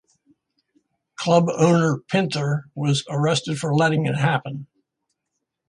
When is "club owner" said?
1.15-1.99